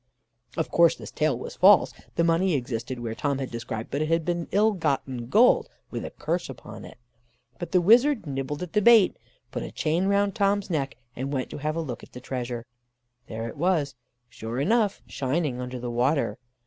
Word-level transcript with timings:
"Of 0.57 0.71
course 0.71 0.95
this 0.95 1.11
tale 1.11 1.37
was 1.37 1.57
false. 1.57 1.93
The 2.15 2.23
money 2.23 2.55
existed 2.55 2.99
where 2.99 3.13
Tom 3.13 3.37
had 3.37 3.51
described, 3.51 3.91
but 3.91 4.01
it 4.01 4.07
had 4.07 4.25
been 4.25 4.47
ill 4.51 4.71
gotten 4.71 5.27
gold, 5.27 5.69
with 5.91 6.03
a 6.03 6.09
curse 6.09 6.49
upon 6.49 6.85
it. 6.85 6.97
But 7.59 7.71
the 7.71 7.81
wizard 7.81 8.25
nibbled 8.25 8.63
at 8.63 8.73
the 8.73 8.81
bait, 8.81 9.15
put 9.51 9.61
a 9.61 9.69
chain 9.71 10.07
round 10.07 10.33
Tom's 10.33 10.71
neck, 10.71 10.97
and 11.15 11.31
went 11.31 11.51
to 11.51 11.57
have 11.59 11.75
a 11.75 11.81
look 11.81 12.01
at 12.01 12.13
the 12.13 12.19
treasure. 12.19 12.65
There 13.27 13.47
it 13.47 13.57
was, 13.57 13.93
sure 14.27 14.59
enough, 14.59 15.03
shining 15.05 15.61
under 15.61 15.77
the 15.77 15.91
water. 15.91 16.39